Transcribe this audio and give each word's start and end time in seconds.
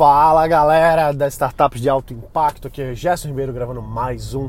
Fala 0.00 0.48
galera 0.48 1.12
das 1.12 1.34
startups 1.34 1.78
de 1.78 1.86
alto 1.86 2.14
impacto, 2.14 2.68
aqui 2.68 2.80
é 2.80 2.94
Gerson 2.94 3.28
Ribeiro 3.28 3.52
gravando 3.52 3.82
mais 3.82 4.32
um 4.32 4.48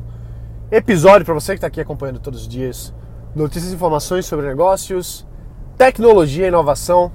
episódio 0.72 1.26
para 1.26 1.34
você 1.34 1.52
que 1.52 1.58
está 1.58 1.68
aqui 1.68 1.82
acompanhando 1.82 2.22
todos 2.22 2.44
os 2.44 2.48
dias 2.48 2.94
notícias 3.36 3.74
e 3.74 3.76
informações 3.76 4.26
sobre 4.26 4.48
negócios, 4.48 5.28
tecnologia, 5.78 6.48
inovação, 6.48 7.12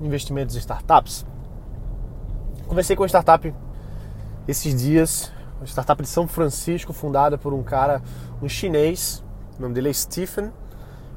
investimentos 0.00 0.54
em 0.54 0.60
startups. 0.60 1.26
Conversei 2.68 2.94
com 2.94 3.02
uma 3.02 3.08
startup 3.08 3.52
esses 4.46 4.80
dias, 4.80 5.32
uma 5.56 5.66
startup 5.66 6.00
de 6.00 6.08
São 6.08 6.28
Francisco, 6.28 6.92
fundada 6.92 7.36
por 7.36 7.52
um 7.52 7.64
cara, 7.64 8.00
um 8.40 8.48
chinês, 8.48 9.24
o 9.58 9.62
nome 9.62 9.74
dele 9.74 9.88
é 9.88 9.92
Stephen. 9.92 10.52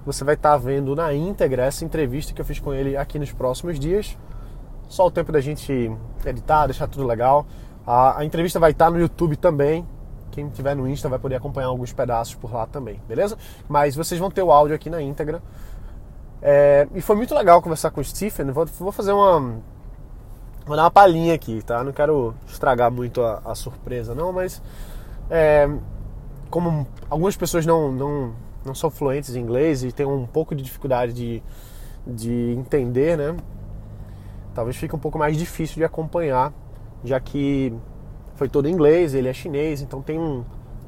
Você 0.04 0.24
vai 0.24 0.34
estar 0.34 0.54
tá 0.54 0.58
vendo 0.58 0.96
na 0.96 1.14
íntegra 1.14 1.64
essa 1.64 1.86
entrevista 1.86 2.34
que 2.34 2.42
eu 2.42 2.46
fiz 2.46 2.60
com 2.60 2.74
ele 2.74 2.98
aqui 2.98 3.20
nos 3.20 3.32
próximos 3.32 3.80
dias. 3.80 4.18
Só 4.88 5.08
o 5.08 5.12
tempo 5.12 5.32
da 5.32 5.42
gente 5.42 5.92
editar, 6.26 6.68
deixar 6.68 6.88
tudo 6.88 7.06
legal. 7.06 7.46
A, 7.86 8.20
a 8.20 8.26
entrevista 8.26 8.60
vai 8.60 8.72
estar 8.72 8.90
no 8.90 9.00
YouTube 9.00 9.36
também. 9.36 9.86
Quem 10.32 10.50
tiver 10.50 10.76
no 10.76 10.88
Insta 10.88 11.08
vai 11.08 11.18
poder 11.18 11.36
acompanhar 11.36 11.68
alguns 11.68 11.94
pedaços 11.94 12.36
por 12.36 12.54
lá 12.54 12.66
também, 12.66 13.02
beleza? 13.08 13.38
Mas 13.70 13.96
vocês 13.96 14.20
vão 14.20 14.30
ter 14.30 14.44
o 14.44 14.52
áudio 14.52 14.76
aqui 14.76 14.90
na 14.90 15.02
íntegra. 15.02 15.42
É, 16.42 16.88
e 16.94 17.02
foi 17.02 17.16
muito 17.16 17.34
legal 17.34 17.62
conversar 17.62 17.92
com 17.92 18.02
o 18.02 18.04
Stephen. 18.04 18.52
Vou, 18.52 18.66
vou 18.66 18.92
fazer 18.92 19.14
uma. 19.14 19.62
Vou 20.66 20.76
dar 20.76 20.84
uma 20.84 20.92
palhinha 20.92 21.34
aqui, 21.34 21.62
tá? 21.64 21.84
Não 21.84 21.92
quero 21.92 22.36
estragar 22.48 22.92
muito 22.92 23.22
a, 23.22 23.42
a 23.46 23.56
surpresa, 23.56 24.14
não, 24.14 24.34
mas. 24.34 24.62
É, 25.30 25.70
como 26.50 26.86
algumas 27.10 27.36
pessoas 27.36 27.66
não, 27.66 27.92
não, 27.92 28.34
não 28.66 28.76
são 28.76 28.90
fluentes 28.90 29.36
em 29.36 29.40
inglês 29.40 29.84
e 29.84 29.92
têm 29.92 30.06
um 30.06 30.26
pouco 30.26 30.54
de 30.54 30.64
dificuldade 30.64 31.14
de, 31.14 31.44
de 32.06 32.54
entender, 32.58 33.18
né? 33.18 33.36
Talvez 34.56 34.78
fique 34.78 34.96
um 34.96 35.00
pouco 35.00 35.20
mais 35.20 35.38
difícil 35.38 35.76
de 35.76 35.84
acompanhar, 35.84 36.52
já 37.04 37.20
que 37.20 37.72
foi 38.36 38.50
todo 38.50 38.68
em 38.68 38.72
inglês, 38.72 39.14
ele 39.14 39.28
é 39.28 39.34
chinês, 39.34 39.82
então 39.82 40.02
tem 40.02 40.18
um, 40.18 40.44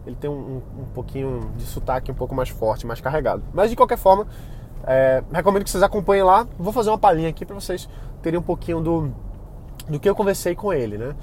ele 0.05 0.15
tem 0.15 0.29
um, 0.29 0.61
um 0.79 0.85
pouquinho 0.95 1.51
de 1.57 1.63
sotaque 1.63 2.09
um 2.09 2.15
pouco 2.15 2.33
mais 2.33 2.49
forte, 2.49 2.87
mais 2.87 3.01
carregado. 3.01 3.43
Mas 3.53 3.69
de 3.69 3.75
qualquer 3.75 3.97
forma, 3.97 4.25
é, 4.85 5.21
recomendo 5.31 5.65
que 5.65 5.69
vocês 5.69 5.83
acompanhem 5.83 6.23
lá. 6.23 6.47
Vou 6.57 6.71
fazer 6.71 6.89
uma 6.89 6.97
palhinha 6.97 7.29
aqui 7.29 7.45
para 7.45 7.55
vocês 7.55 7.89
terem 8.21 8.39
um 8.39 8.43
pouquinho 8.43 8.79
do, 8.79 9.11
do 9.89 9.99
que 9.99 10.09
eu 10.09 10.15
conversei 10.15 10.55
com 10.55 10.71
ele, 10.71 10.97
né? 10.97 11.13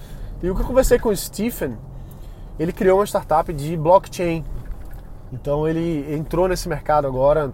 E 0.43 0.51
o 0.51 0.55
que 0.55 0.61
eu 0.61 0.67
conversei 0.67 0.99
com 0.99 1.09
o 1.09 1.17
Stephen, 1.17 1.79
ele 2.59 2.73
criou 2.73 2.99
uma 2.99 3.07
startup 3.07 3.51
de 3.53 3.75
blockchain. 3.77 4.45
Então 5.33 5.67
ele 5.67 6.15
entrou 6.15 6.47
nesse 6.47 6.69
mercado 6.69 7.07
agora 7.07 7.53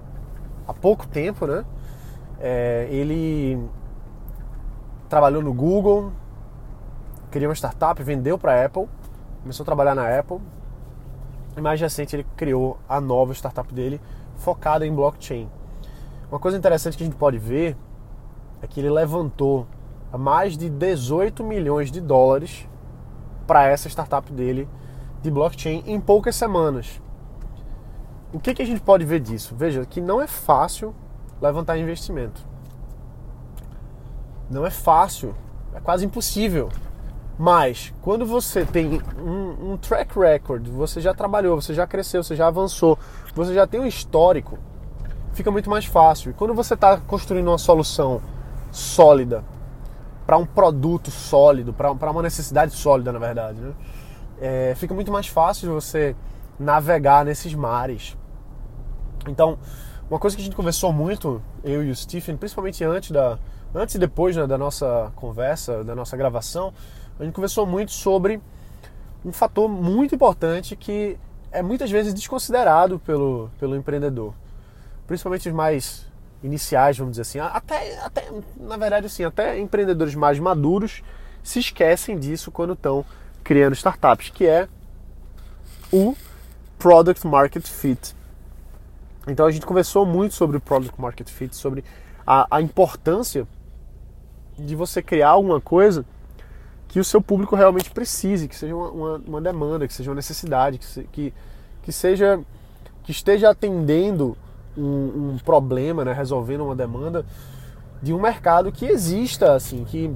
há 0.67 0.75
pouco 0.75 1.07
tempo, 1.07 1.47
né? 1.47 1.65
É, 2.41 2.89
ele 2.91 3.59
trabalhou 5.11 5.43
no 5.43 5.53
Google, 5.53 6.13
criou 7.33 7.51
uma 7.51 7.55
startup, 7.55 8.01
vendeu 8.01 8.39
para 8.39 8.55
a 8.55 8.65
Apple, 8.65 8.89
começou 9.43 9.65
a 9.65 9.67
trabalhar 9.67 9.95
na 9.95 10.19
Apple. 10.19 10.39
E 11.57 11.61
mais 11.61 11.81
recente 11.81 12.15
ele 12.15 12.25
criou 12.37 12.79
a 12.89 13.01
nova 13.01 13.35
startup 13.35 13.75
dele 13.75 14.01
focada 14.37 14.87
em 14.87 14.95
blockchain. 14.95 15.51
Uma 16.31 16.39
coisa 16.39 16.57
interessante 16.57 16.97
que 16.97 17.03
a 17.03 17.07
gente 17.07 17.19
pode 17.19 17.39
ver 17.39 17.77
é 18.63 18.69
que 18.69 18.79
ele 18.79 18.89
levantou 18.89 19.67
mais 20.17 20.57
de 20.57 20.71
18 20.71 21.43
milhões 21.43 21.91
de 21.91 22.01
dólares 22.01 22.69
para 23.49 23.67
essa 23.67 23.89
startup 23.89 24.33
dele 24.33 24.69
de 25.21 25.31
blockchain 25.31 25.83
em 25.87 26.01
poucas 26.01 26.37
semanas. 26.37 27.03
O 28.33 28.39
que, 28.39 28.55
que 28.55 28.63
a 28.63 28.67
gente 28.67 28.81
pode 28.81 29.05
ver 29.05 29.19
disso? 29.19 29.57
Veja 29.57 29.85
que 29.85 30.01
não 30.01 30.23
é 30.23 30.29
fácil 30.29 30.95
levantar 31.43 31.77
investimento. 31.79 32.50
Não 34.51 34.67
é 34.67 34.71
fácil, 34.71 35.35
é 35.73 35.81
quase 35.81 36.05
impossível. 36.05 36.69
Mas 37.39 37.95
quando 38.03 38.27
você 38.27 38.67
tem 38.67 39.01
um, 39.19 39.73
um, 39.73 39.77
track 39.77 40.19
record, 40.19 40.67
você 40.69 41.01
já 41.01 41.15
trabalhou, 41.15 41.59
você 41.59 41.73
já 41.73 41.87
cresceu, 41.87 42.23
você 42.23 42.37
já 42.37 42.49
avançou, 42.49 42.99
você 43.35 43.55
já 43.55 43.67
tem 43.67 43.81
um 43.81 43.87
histórico, 43.87 44.59
fica 45.33 45.51
muito 45.51 45.71
mais 45.71 45.87
fácil. 45.87 46.33
E 46.33 46.35
quando 46.35 46.53
você 46.53 46.75
está 46.75 46.99
construindo 46.99 47.49
uma 47.49 47.57
solução 47.57 48.21
sólida 48.71 49.43
para 50.27 50.37
um 50.37 50.45
produto 50.45 51.11
sólido, 51.11 51.73
para 51.73 52.11
uma 52.11 52.23
necessidade 52.23 52.73
sólida, 52.73 53.11
na 53.11 53.19
verdade, 53.19 53.61
né? 53.61 53.73
é, 54.41 54.75
fica 54.77 54.95
muito 54.95 55.13
mais 55.13 55.27
fácil 55.27 55.73
você 55.73 56.17
navegar 56.59 57.25
nesses 57.25 57.55
mares. 57.55 58.17
Então, 59.27 59.59
uma 60.11 60.19
coisa 60.19 60.37
que 60.37 60.43
a 60.43 60.45
gente 60.45 60.57
conversou 60.57 60.93
muito, 60.93 61.43
eu 61.63 61.85
e 61.85 61.91
o 61.91 61.97
Stephen, 61.97 62.37
principalmente 62.37 62.83
antes 62.85 63.11
da, 63.11 63.39
antes 63.75 63.95
e 63.95 63.99
depois 63.99 64.37
né, 64.37 64.47
da 64.47 64.59
nossa 64.59 65.13
conversa, 65.17 65.85
da 65.85 65.95
nossa 65.95 66.17
gravação, 66.17 66.73
a 67.19 67.25
gente 67.25 67.35
conversou 67.35 67.67
muito 67.67 67.93
sobre 67.93 68.41
um 69.25 69.33
fator 69.33 69.69
muito 69.69 70.15
importante 70.15 70.75
que 70.77 71.19
é 71.53 71.63
muitas 71.63 71.91
vezes 71.91 72.15
desconsiderado 72.15 72.99
pelo, 72.99 73.51
pelo 73.59 73.77
empreendedor. 73.77 74.33
Principalmente 75.07 75.49
os 75.49 75.55
mais 75.55 76.07
iniciais, 76.43 76.97
vamos 76.97 77.13
dizer 77.13 77.23
assim. 77.23 77.39
Até, 77.39 77.99
até, 78.01 78.31
na 78.57 78.77
verdade, 78.77 79.07
assim, 79.07 79.25
até 79.25 79.59
empreendedores 79.59 80.15
mais 80.15 80.39
maduros 80.39 81.03
se 81.43 81.59
esquecem 81.59 82.19
disso 82.19 82.51
quando 82.51 82.75
estão 82.75 83.05
criando 83.43 83.75
startups, 83.75 84.31
que 84.31 84.47
é 84.47 84.69
o 85.93 86.17
Product 86.79 87.27
Market 87.27 87.67
Fit. 87.67 88.15
Então 89.27 89.47
a 89.47 89.51
gente 89.51 89.67
conversou 89.67 90.07
muito 90.07 90.35
sobre 90.35 90.57
o 90.57 90.61
Product 90.61 90.99
Market 91.01 91.29
Fit, 91.29 91.55
sobre 91.55 91.85
a, 92.27 92.47
a 92.51 92.63
importância 92.63 93.47
de 94.65 94.77
você 94.77 95.03
criar 95.03 95.31
alguma 95.31 95.61
coisa 95.61 96.05
que 96.89 96.99
o 96.99 97.05
seu 97.05 97.21
público 97.21 97.55
realmente 97.55 97.91
precise, 97.91 98.49
que 98.49 98.57
seja 98.57 98.75
uma, 98.75 98.91
uma, 98.91 99.23
uma 99.27 99.41
demanda, 99.41 99.87
que 99.87 99.95
seja 99.95 100.11
uma 100.11 100.17
necessidade, 100.17 100.79
que, 100.79 100.85
se, 100.85 101.05
que, 101.05 101.33
que 101.83 101.93
seja 101.93 102.41
que 103.03 103.13
esteja 103.13 103.51
atendendo 103.51 104.37
um, 104.77 105.33
um, 105.33 105.39
problema, 105.45 106.05
né, 106.05 106.13
resolvendo 106.13 106.65
uma 106.65 106.77
demanda 106.77 107.25
de 108.03 108.13
um 108.13 108.21
mercado 108.21 108.71
que 108.71 108.87
exista, 108.87 109.55
assim, 109.55 109.85
que 109.85 110.15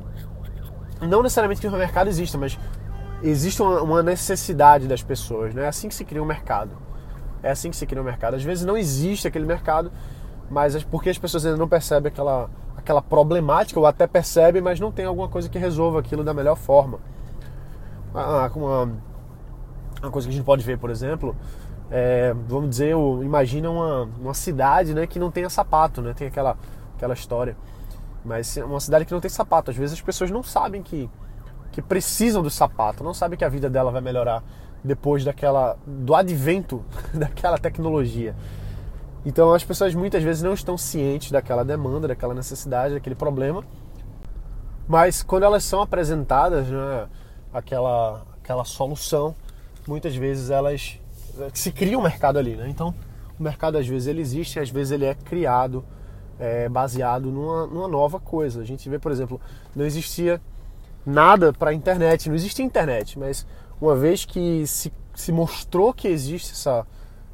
não 1.00 1.22
necessariamente 1.22 1.60
que 1.60 1.66
o 1.66 1.72
mercado 1.72 2.08
exista, 2.08 2.38
mas 2.38 2.58
existe 3.22 3.62
uma, 3.62 3.80
uma 3.82 4.02
necessidade 4.02 4.86
das 4.86 5.02
pessoas, 5.02 5.54
né? 5.54 5.64
É 5.64 5.68
assim 5.68 5.88
que 5.88 5.94
se 5.94 6.04
cria 6.04 6.22
um 6.22 6.26
mercado. 6.26 6.70
É 7.42 7.50
assim 7.50 7.70
que 7.70 7.76
se 7.76 7.86
cria 7.86 8.00
um 8.00 8.04
mercado. 8.04 8.34
Às 8.34 8.42
vezes 8.42 8.64
não 8.64 8.76
existe 8.76 9.28
aquele 9.28 9.44
mercado, 9.44 9.92
mas 10.50 10.82
porque 10.84 11.10
as 11.10 11.18
pessoas 11.18 11.44
ainda 11.44 11.58
não 11.58 11.68
percebem 11.68 12.10
aquela 12.10 12.48
aquela 12.76 13.02
problemática, 13.02 13.78
ou 13.78 13.86
até 13.86 14.06
percebe, 14.06 14.60
mas 14.60 14.80
não 14.80 14.92
tem 14.92 15.04
alguma 15.04 15.28
coisa 15.28 15.48
que 15.48 15.58
resolva 15.58 16.00
aquilo 16.00 16.22
da 16.24 16.34
melhor 16.34 16.56
forma. 16.56 16.98
Ah, 18.14 18.50
uma, 18.54 18.92
uma 20.02 20.10
coisa 20.10 20.28
que 20.28 20.34
a 20.34 20.36
gente 20.36 20.44
pode 20.44 20.62
ver, 20.62 20.78
por 20.78 20.90
exemplo, 20.90 21.34
é, 21.90 22.34
vamos 22.46 22.70
dizer, 22.70 22.94
imagina 23.22 23.70
uma, 23.70 24.08
uma 24.20 24.34
cidade 24.34 24.94
né, 24.94 25.06
que 25.06 25.18
não 25.18 25.30
tenha 25.30 25.50
sapato, 25.50 26.00
né? 26.00 26.12
Tem 26.14 26.28
aquela, 26.28 26.56
aquela 26.96 27.14
história. 27.14 27.56
Mas 28.24 28.56
uma 28.56 28.80
cidade 28.80 29.04
que 29.04 29.12
não 29.12 29.20
tem 29.20 29.30
sapato. 29.30 29.70
Às 29.70 29.76
vezes 29.76 29.94
as 29.94 30.00
pessoas 30.00 30.30
não 30.30 30.42
sabem 30.42 30.82
que, 30.82 31.10
que 31.72 31.82
precisam 31.82 32.42
do 32.42 32.50
sapato, 32.50 33.04
não 33.04 33.12
sabem 33.12 33.38
que 33.38 33.44
a 33.44 33.48
vida 33.48 33.68
dela 33.68 33.90
vai 33.90 34.00
melhorar 34.00 34.42
depois 34.82 35.24
daquela 35.24 35.76
do 35.86 36.14
advento 36.14 36.84
daquela 37.12 37.58
tecnologia. 37.58 38.34
Então 39.24 39.52
as 39.54 39.64
pessoas 39.64 39.94
muitas 39.94 40.22
vezes 40.22 40.42
não 40.42 40.52
estão 40.52 40.76
cientes 40.76 41.30
daquela 41.30 41.64
demanda, 41.64 42.08
daquela 42.08 42.34
necessidade, 42.34 42.94
daquele 42.94 43.14
problema. 43.14 43.64
Mas 44.86 45.22
quando 45.22 45.44
elas 45.44 45.64
são 45.64 45.80
apresentadas, 45.80 46.68
né, 46.68 47.08
aquela, 47.52 48.26
aquela 48.42 48.64
solução, 48.64 49.34
muitas 49.86 50.14
vezes 50.14 50.50
elas 50.50 51.00
se 51.52 51.72
cria 51.72 51.98
um 51.98 52.02
mercado 52.02 52.38
ali, 52.38 52.54
né? 52.54 52.68
Então 52.68 52.94
o 53.38 53.42
mercado 53.42 53.78
às 53.78 53.86
vezes 53.86 54.06
ele 54.06 54.20
existe, 54.20 54.60
às 54.60 54.70
vezes 54.70 54.92
ele 54.92 55.04
é 55.06 55.14
criado 55.14 55.84
é, 56.38 56.68
baseado 56.68 57.30
numa, 57.30 57.66
numa 57.66 57.88
nova 57.88 58.20
coisa. 58.20 58.60
A 58.60 58.64
gente 58.64 58.88
vê, 58.88 58.98
por 58.98 59.10
exemplo, 59.10 59.40
não 59.74 59.84
existia 59.84 60.40
nada 61.04 61.52
para 61.52 61.70
a 61.70 61.74
internet, 61.74 62.28
não 62.28 62.36
existia 62.36 62.64
internet, 62.64 63.18
mas 63.18 63.46
uma 63.80 63.94
vez 63.94 64.24
que 64.24 64.66
se, 64.66 64.92
se 65.14 65.32
mostrou 65.32 65.92
que 65.92 66.08
existe 66.08 66.52
essa 66.52 66.86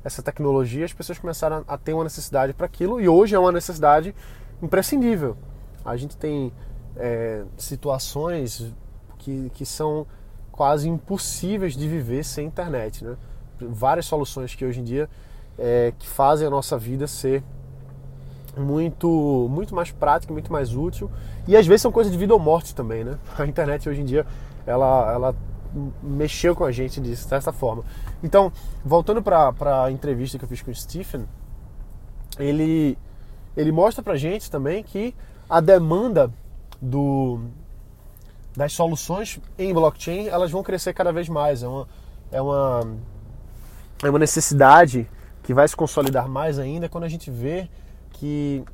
essa 0.04 0.22
tecnologia, 0.22 0.84
as 0.84 0.92
pessoas 0.92 1.18
começaram 1.18 1.64
a 1.68 1.76
ter 1.76 1.92
uma 1.92 2.04
necessidade 2.04 2.52
para 2.52 2.66
aquilo 2.66 3.00
e 3.00 3.08
hoje 3.08 3.34
é 3.34 3.38
uma 3.38 3.52
necessidade 3.52 4.14
imprescindível. 4.62 5.36
A 5.84 5.96
gente 5.96 6.16
tem 6.16 6.52
é, 6.96 7.44
situações 7.56 8.72
que, 9.18 9.50
que 9.54 9.66
são 9.66 10.06
quase 10.50 10.88
impossíveis 10.88 11.74
de 11.74 11.86
viver 11.88 12.24
sem 12.24 12.46
internet, 12.46 13.04
né? 13.04 13.16
Várias 13.60 14.06
soluções 14.06 14.54
que 14.54 14.64
hoje 14.64 14.80
em 14.80 14.84
dia 14.84 15.08
é, 15.58 15.92
que 15.98 16.08
fazem 16.08 16.46
a 16.46 16.50
nossa 16.50 16.78
vida 16.78 17.06
ser 17.06 17.42
muito 18.56 19.48
muito 19.50 19.74
mais 19.74 19.92
prática, 19.92 20.32
muito 20.32 20.50
mais 20.52 20.74
útil 20.74 21.10
e 21.46 21.56
às 21.56 21.66
vezes 21.66 21.82
são 21.82 21.92
coisas 21.92 22.12
de 22.12 22.18
vida 22.18 22.32
ou 22.32 22.40
morte 22.40 22.74
também, 22.74 23.04
né? 23.04 23.18
A 23.38 23.46
internet 23.46 23.88
hoje 23.88 24.00
em 24.00 24.04
dia 24.04 24.26
ela, 24.66 25.12
ela 25.12 25.36
mexeu 26.02 26.54
com 26.54 26.64
a 26.64 26.72
gente 26.72 27.00
dessa 27.00 27.52
forma. 27.52 27.84
Então, 28.22 28.52
voltando 28.84 29.22
para 29.22 29.84
a 29.84 29.90
entrevista 29.90 30.38
que 30.38 30.44
eu 30.44 30.48
fiz 30.48 30.62
com 30.62 30.70
o 30.70 30.74
Stephen, 30.74 31.26
ele, 32.38 32.98
ele 33.56 33.72
mostra 33.72 34.02
para 34.02 34.14
a 34.14 34.16
gente 34.16 34.50
também 34.50 34.82
que 34.82 35.14
a 35.48 35.60
demanda 35.60 36.32
do, 36.80 37.40
das 38.56 38.72
soluções 38.72 39.40
em 39.58 39.72
blockchain, 39.72 40.28
elas 40.28 40.50
vão 40.50 40.62
crescer 40.62 40.92
cada 40.92 41.12
vez 41.12 41.28
mais. 41.28 41.62
É 41.62 41.68
uma, 41.68 41.88
é 42.32 42.42
uma, 42.42 42.96
é 44.02 44.10
uma 44.10 44.18
necessidade 44.18 45.08
que 45.42 45.54
vai 45.54 45.66
se 45.66 45.76
consolidar 45.76 46.28
mais 46.28 46.58
ainda 46.58 46.88
quando 46.88 47.04
a 47.04 47.08
gente 47.08 47.30
vê 47.30 47.68
que 48.12 48.64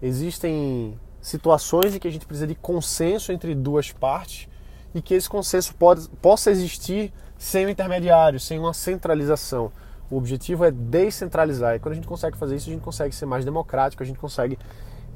existem 0.00 0.98
situações 1.20 1.94
em 1.94 1.98
que 1.98 2.08
a 2.08 2.10
gente 2.10 2.26
precisa 2.26 2.46
de 2.46 2.54
consenso 2.54 3.32
entre 3.32 3.54
duas 3.54 3.92
partes 3.92 4.48
e 4.94 5.00
que 5.00 5.14
esse 5.14 5.28
consenso 5.28 5.74
pode, 5.74 6.08
possa 6.20 6.50
existir 6.50 7.12
sem 7.38 7.66
um 7.66 7.68
intermediário, 7.68 8.38
sem 8.38 8.58
uma 8.58 8.72
centralização. 8.72 9.70
O 10.10 10.16
objetivo 10.16 10.64
é 10.64 10.70
descentralizar. 10.70 11.74
E 11.74 11.78
quando 11.78 11.92
a 11.92 11.94
gente 11.94 12.06
consegue 12.06 12.36
fazer 12.36 12.56
isso, 12.56 12.68
a 12.68 12.72
gente 12.72 12.82
consegue 12.82 13.14
ser 13.14 13.26
mais 13.26 13.44
democrático, 13.44 14.02
a 14.02 14.06
gente 14.06 14.18
consegue 14.18 14.58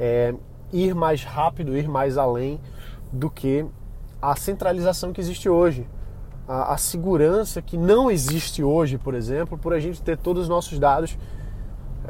é, 0.00 0.34
ir 0.72 0.94
mais 0.94 1.22
rápido, 1.22 1.76
ir 1.76 1.88
mais 1.88 2.16
além 2.16 2.60
do 3.12 3.30
que 3.30 3.64
a 4.20 4.34
centralização 4.34 5.12
que 5.12 5.20
existe 5.20 5.48
hoje. 5.48 5.86
A, 6.48 6.74
a, 6.74 6.78
segurança 6.78 7.60
que 7.60 7.76
não 7.76 8.10
existe 8.10 8.62
hoje, 8.62 8.98
por 8.98 9.14
exemplo, 9.14 9.58
por 9.58 9.72
a 9.72 9.80
gente 9.80 10.00
ter 10.00 10.16
todos 10.16 10.44
os 10.44 10.48
nossos 10.48 10.78
dados 10.78 11.18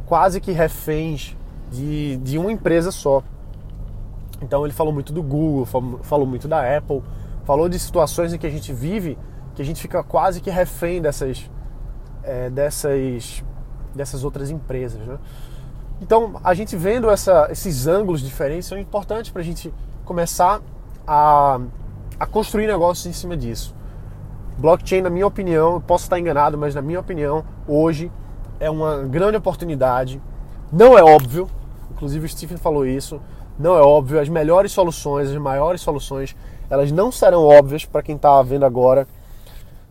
quase 0.04 0.40
que 0.40 0.52
reféns 0.52 1.36
de, 1.70 2.16
de 2.18 2.38
uma 2.38 2.52
empresa 2.52 2.90
só. 2.90 3.22
Então 4.40 4.64
ele 4.64 4.74
falou 4.74 4.92
muito 4.92 5.12
do 5.12 5.22
Google, 5.22 5.64
falou 6.02 6.26
muito 6.26 6.46
da 6.46 6.76
Apple, 6.76 7.02
falou 7.46 7.68
de 7.68 7.78
situações 7.78 8.34
em 8.34 8.38
que 8.38 8.46
a 8.46 8.50
gente 8.50 8.72
vive 8.72 9.16
que 9.56 9.62
a 9.62 9.64
gente 9.64 9.80
fica 9.80 10.02
quase 10.04 10.40
que 10.42 10.50
refém 10.50 11.00
dessas, 11.00 11.50
é, 12.22 12.50
dessas, 12.50 13.42
dessas 13.94 14.22
outras 14.22 14.50
empresas. 14.50 15.00
Né? 15.06 15.16
Então 16.00 16.38
a 16.44 16.52
gente 16.52 16.76
vendo 16.76 17.08
essa, 17.08 17.48
esses 17.50 17.86
ângulos 17.86 18.20
diferentes 18.20 18.66
são 18.66 18.78
importantes 18.78 19.30
para 19.30 19.40
a 19.40 19.44
gente 19.44 19.72
começar 20.04 20.60
a, 21.06 21.58
a 22.20 22.26
construir 22.26 22.66
negócios 22.66 23.06
em 23.06 23.14
cima 23.14 23.34
disso. 23.34 23.74
Blockchain, 24.58 25.00
na 25.00 25.10
minha 25.10 25.26
opinião, 25.26 25.80
posso 25.80 26.04
estar 26.04 26.18
enganado, 26.18 26.58
mas 26.58 26.74
na 26.74 26.82
minha 26.82 27.00
opinião, 27.00 27.42
hoje 27.66 28.12
é 28.60 28.68
uma 28.70 29.02
grande 29.04 29.38
oportunidade. 29.38 30.20
Não 30.70 30.98
é 30.98 31.02
óbvio, 31.02 31.48
inclusive 31.90 32.26
o 32.26 32.28
Stephen 32.28 32.58
falou 32.58 32.84
isso, 32.86 33.20
não 33.58 33.74
é 33.76 33.80
óbvio. 33.80 34.20
As 34.20 34.28
melhores 34.28 34.72
soluções, 34.72 35.30
as 35.30 35.36
maiores 35.36 35.80
soluções, 35.80 36.36
elas 36.68 36.90
não 36.92 37.10
serão 37.12 37.44
óbvias 37.44 37.84
para 37.84 38.02
quem 38.02 38.16
está 38.16 38.40
vendo 38.42 38.64
agora. 38.64 39.06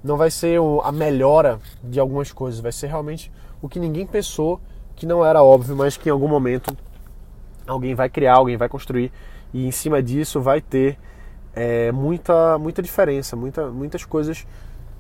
Não 0.04 0.18
vai 0.18 0.30
ser 0.30 0.60
a 0.83 0.92
melhora 0.92 1.60
de 1.83 2.00
algumas 2.00 2.31
coisas, 2.31 2.60
vai 2.60 2.72
ser 2.72 2.88
realmente 2.88 3.31
o 3.62 3.68
que 3.68 3.80
ninguém 3.80 4.06
pensou 4.06 4.60
que 4.95 5.06
não 5.06 5.25
era 5.25 5.42
óbvio, 5.42 5.75
mas 5.75 5.98
que 5.98 6.10
em 6.10 6.12
algum 6.12 6.27
momento 6.27 6.75
alguém 7.68 7.95
vai 7.95 8.10
criar, 8.10 8.36
alguém 8.36 8.56
vai 8.56 8.69
construir 8.69 9.12
e 9.54 9.66
em 9.66 9.72
cima 9.72 10.01
disso 10.01 10.39
vai 10.39 10.62
ter 10.62 10.98
é, 11.56 11.92
muita, 11.92 12.57
muita 12.57 12.81
diferença, 12.81 13.36
muita, 13.36 13.68
muitas 13.68 14.06
coisas 14.06 14.45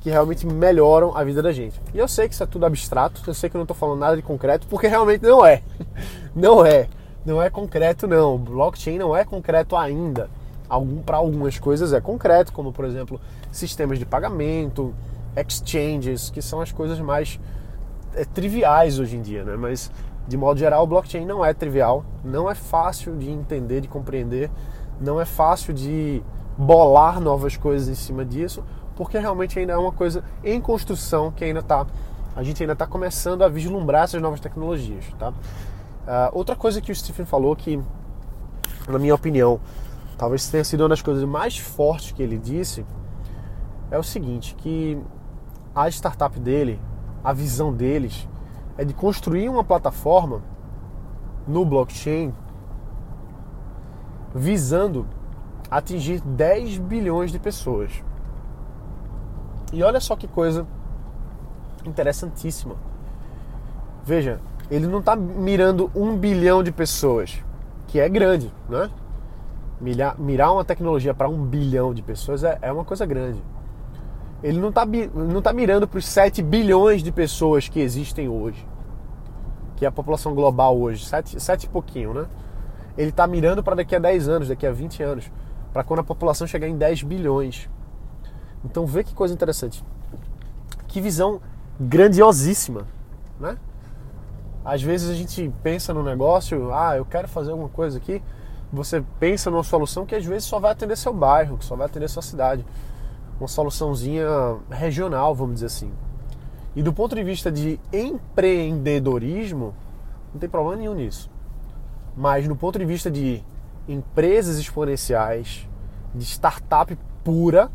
que 0.01 0.09
realmente 0.09 0.45
melhoram 0.45 1.15
a 1.15 1.23
vida 1.23 1.41
da 1.41 1.51
gente. 1.51 1.79
E 1.93 1.99
eu 1.99 2.07
sei 2.07 2.27
que 2.27 2.33
isso 2.33 2.43
é 2.43 2.47
tudo 2.47 2.65
abstrato, 2.65 3.21
eu 3.27 3.33
sei 3.33 3.49
que 3.49 3.55
eu 3.55 3.59
não 3.59 3.63
estou 3.63 3.75
falando 3.75 3.99
nada 3.99 4.15
de 4.15 4.21
concreto, 4.21 4.65
porque 4.67 4.87
realmente 4.87 5.21
não 5.23 5.45
é. 5.45 5.61
Não 6.35 6.65
é 6.65 6.89
não 7.25 7.41
é 7.41 7.49
concreto 7.49 8.07
não. 8.07 8.37
Blockchain 8.37 8.99
não 8.99 9.15
é 9.17 9.25
concreto 9.25 9.75
ainda. 9.75 10.29
Algum, 10.67 11.01
Para 11.01 11.17
algumas 11.17 11.59
coisas 11.59 11.93
é 11.93 12.01
concreto, 12.01 12.51
como 12.51 12.71
por 12.71 12.85
exemplo 12.85 13.19
sistemas 13.51 13.99
de 13.99 14.05
pagamento, 14.05 14.93
exchanges, 15.35 16.29
que 16.29 16.41
são 16.41 16.61
as 16.61 16.71
coisas 16.71 16.99
mais 16.99 17.39
é, 18.13 18.25
triviais 18.25 18.99
hoje 18.99 19.17
em 19.17 19.21
dia, 19.21 19.43
né? 19.43 19.55
Mas 19.55 19.91
de 20.27 20.37
modo 20.37 20.59
geral, 20.59 20.83
o 20.83 20.87
blockchain 20.87 21.25
não 21.25 21.45
é 21.45 21.53
trivial, 21.53 22.03
não 22.23 22.49
é 22.49 22.55
fácil 22.55 23.15
de 23.15 23.29
entender, 23.29 23.81
de 23.81 23.87
compreender, 23.87 24.49
não 24.99 25.21
é 25.21 25.25
fácil 25.25 25.73
de 25.73 26.23
bolar 26.57 27.19
novas 27.19 27.55
coisas 27.55 27.87
em 27.87 27.95
cima 27.95 28.25
disso, 28.25 28.63
porque 28.95 29.19
realmente 29.19 29.59
ainda 29.59 29.73
é 29.73 29.77
uma 29.77 29.91
coisa 29.91 30.23
em 30.43 30.59
construção 30.59 31.31
que 31.31 31.43
ainda 31.43 31.59
está 31.59 31.85
a 32.35 32.43
gente 32.43 32.61
ainda 32.61 32.73
está 32.73 32.85
começando 32.85 33.43
a 33.43 33.47
vislumbrar 33.47 34.03
essas 34.03 34.21
novas 34.21 34.41
tecnologias, 34.41 35.05
tá? 35.17 35.29
Uh, 35.29 36.29
outra 36.33 36.55
coisa 36.55 36.81
que 36.81 36.91
o 36.91 36.95
Stephen 36.95 37.25
falou 37.25 37.55
que, 37.55 37.81
na 38.89 38.99
minha 38.99 39.15
opinião, 39.15 39.59
talvez 40.17 40.47
tenha 40.49 40.63
sido 40.63 40.81
uma 40.81 40.89
das 40.89 41.01
coisas 41.01 41.23
mais 41.23 41.57
fortes 41.57 42.11
que 42.11 42.21
ele 42.21 42.37
disse, 42.37 42.85
é 43.91 43.97
o 43.97 44.03
seguinte, 44.03 44.55
que 44.55 44.97
a 45.73 45.87
startup 45.89 46.39
dele, 46.39 46.79
a 47.23 47.33
visão 47.33 47.73
deles, 47.73 48.27
é 48.77 48.85
de 48.85 48.93
construir 48.93 49.49
uma 49.49 49.63
plataforma 49.63 50.41
no 51.47 51.65
blockchain 51.65 52.33
visando 54.33 55.07
atingir 55.69 56.19
10 56.21 56.77
bilhões 56.79 57.31
de 57.31 57.39
pessoas. 57.39 57.91
E 59.71 59.81
olha 59.81 59.99
só 59.99 60.15
que 60.15 60.27
coisa 60.27 60.67
interessantíssima. 61.85 62.75
Veja, 64.03 64.39
ele 64.69 64.87
não 64.87 64.99
está 64.99 65.15
mirando 65.15 65.89
um 65.95 66.17
bilhão 66.17 66.61
de 66.61 66.71
pessoas, 66.71 67.41
que 67.87 67.99
é 67.99 68.09
grande, 68.09 68.51
né? 68.69 68.89
Mirar, 69.79 70.19
mirar 70.19 70.53
uma 70.53 70.63
tecnologia 70.63 71.13
para 71.13 71.27
um 71.27 71.43
bilhão 71.43 71.93
de 71.93 72.01
pessoas 72.01 72.43
é, 72.43 72.57
é, 72.61 72.71
uma 72.71 72.85
coisa 72.85 73.05
grande. 73.05 73.43
Ele 74.41 74.59
não 74.59 74.69
está 74.69 74.85
não 74.85 75.41
tá 75.41 75.51
mirando 75.51 75.87
para 75.87 75.97
os 75.97 76.05
7 76.05 76.41
bilhões 76.41 77.03
de 77.03 77.11
pessoas 77.11 77.67
que 77.67 77.79
existem 77.79 78.29
hoje, 78.29 78.65
que 79.75 79.85
é 79.85 79.87
a 79.87 79.91
população 79.91 80.33
global 80.33 80.77
hoje, 80.77 81.05
7, 81.05 81.39
7 81.39 81.63
e 81.63 81.69
pouquinho, 81.69 82.13
né? 82.13 82.25
Ele 82.97 83.09
está 83.09 83.27
mirando 83.27 83.63
para 83.63 83.75
daqui 83.75 83.95
a 83.95 83.99
10 83.99 84.29
anos, 84.29 84.47
daqui 84.47 84.65
a 84.65 84.71
20 84.71 85.03
anos, 85.03 85.31
para 85.73 85.83
quando 85.83 85.99
a 85.99 86.03
população 86.03 86.47
chegar 86.47 86.67
em 86.67 86.77
10 86.77 87.03
bilhões. 87.03 87.69
Então 88.63 88.85
vê 88.85 89.03
que 89.03 89.13
coisa 89.13 89.33
interessante. 89.33 89.83
Que 90.87 91.01
visão 91.01 91.41
grandiosíssima, 91.79 92.87
né? 93.39 93.57
Às 94.63 94.81
vezes 94.81 95.09
a 95.09 95.13
gente 95.13 95.53
pensa 95.61 95.93
no 95.93 96.01
negócio, 96.01 96.73
ah, 96.73 96.97
eu 96.97 97.05
quero 97.05 97.27
fazer 97.27 97.51
alguma 97.51 97.69
coisa 97.69 97.97
aqui. 97.97 98.21
Você 98.71 99.03
pensa 99.19 99.49
numa 99.49 99.63
solução 99.63 100.05
que 100.05 100.15
às 100.15 100.25
vezes 100.25 100.45
só 100.45 100.59
vai 100.59 100.71
atender 100.71 100.97
seu 100.97 101.13
bairro, 101.13 101.57
que 101.57 101.65
só 101.65 101.75
vai 101.75 101.85
atender 101.85 102.09
sua 102.09 102.21
cidade. 102.21 102.65
Uma 103.39 103.47
soluçãozinha 103.47 104.27
regional, 104.69 105.33
vamos 105.35 105.55
dizer 105.55 105.67
assim. 105.67 105.91
E 106.75 106.83
do 106.83 106.91
ponto 106.91 107.15
de 107.15 107.23
vista 107.23 107.51
de 107.51 107.79
empreendedorismo, 107.93 109.73
não 110.33 110.39
tem 110.39 110.49
problema 110.49 110.75
nenhum 110.75 110.93
nisso. 110.93 111.29
Mas 112.17 112.47
no 112.47 112.55
ponto 112.55 112.77
de 112.77 112.85
vista 112.85 113.09
de 113.09 113.43
empresas 113.87 114.57
exponenciais, 114.57 115.67
de 116.13 116.25
startup 116.25 116.97
pura, 117.23 117.71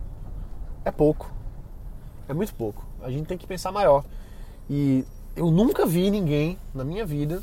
é 0.84 0.90
pouco. 0.90 1.32
É 2.28 2.34
muito 2.34 2.54
pouco. 2.54 2.84
A 3.02 3.10
gente 3.10 3.26
tem 3.26 3.38
que 3.38 3.46
pensar 3.46 3.72
maior. 3.72 4.04
E 4.68 5.04
eu 5.34 5.50
nunca 5.50 5.86
vi 5.86 6.10
ninguém 6.10 6.58
na 6.74 6.84
minha 6.84 7.04
vida 7.04 7.42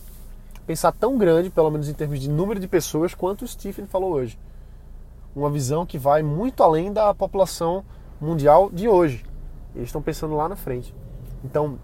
pensar 0.67 0.91
tão 0.91 1.17
grande, 1.17 1.49
pelo 1.49 1.71
menos 1.71 1.87
em 1.87 1.93
termos 1.93 2.19
de 2.19 2.29
número 2.29 2.59
de 2.59 2.67
pessoas, 2.67 3.15
quanto 3.15 3.43
o 3.43 3.47
Stephen 3.47 3.87
falou 3.87 4.11
hoje. 4.11 4.37
Uma 5.33 5.49
visão 5.49 5.85
que 5.85 5.97
vai 5.97 6.21
muito 6.21 6.61
além 6.61 6.91
da 6.91 7.13
população 7.13 7.85
mundial 8.19 8.69
de 8.69 8.89
hoje. 8.89 9.25
Eles 9.73 9.87
estão 9.87 10.01
pensando 10.01 10.35
lá 10.35 10.49
na 10.49 10.57
frente. 10.57 10.93
Então, 11.41 11.79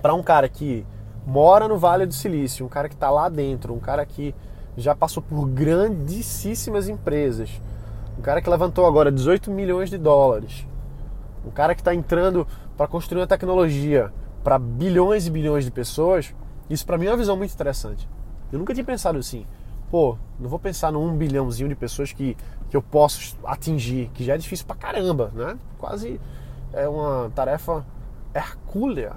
para 0.00 0.14
um 0.14 0.22
cara 0.22 0.48
que 0.48 0.86
mora 1.26 1.66
no 1.66 1.76
Vale 1.76 2.06
do 2.06 2.14
Silício, 2.14 2.64
um 2.64 2.68
cara 2.68 2.88
que 2.88 2.94
está 2.94 3.10
lá 3.10 3.28
dentro, 3.28 3.74
um 3.74 3.80
cara 3.80 4.06
que 4.06 4.32
já 4.76 4.94
passou 4.94 5.20
por 5.20 5.48
grandíssimas 5.48 6.88
empresas, 6.88 7.50
um 8.16 8.22
cara 8.22 8.40
que 8.40 8.48
levantou 8.48 8.86
agora 8.86 9.10
18 9.10 9.50
milhões 9.50 9.90
de 9.90 9.98
dólares, 9.98 10.64
um 11.44 11.50
cara 11.50 11.74
que 11.74 11.80
está 11.80 11.92
entrando 11.92 12.46
para 12.76 12.86
construir 12.86 13.20
uma 13.20 13.26
tecnologia 13.26 14.12
para 14.44 14.56
bilhões 14.56 15.26
e 15.26 15.30
bilhões 15.30 15.64
de 15.64 15.70
pessoas, 15.72 16.32
isso 16.68 16.84
para 16.84 16.98
mim 16.98 17.06
é 17.06 17.10
uma 17.10 17.16
visão 17.16 17.36
muito 17.36 17.52
interessante. 17.52 18.08
Eu 18.52 18.58
nunca 18.58 18.72
tinha 18.72 18.84
pensado 18.84 19.18
assim, 19.18 19.46
pô, 19.90 20.16
não 20.38 20.48
vou 20.48 20.58
pensar 20.58 20.92
num 20.92 21.16
bilhãozinho 21.16 21.68
de 21.68 21.74
pessoas 21.74 22.12
que, 22.12 22.36
que 22.70 22.76
eu 22.76 22.82
posso 22.82 23.36
atingir, 23.44 24.10
que 24.14 24.24
já 24.24 24.34
é 24.34 24.38
difícil 24.38 24.66
pra 24.66 24.76
caramba, 24.76 25.30
né? 25.34 25.58
Quase 25.78 26.20
é 26.72 26.88
uma 26.88 27.30
tarefa 27.34 27.84
hercúlea, 28.34 29.14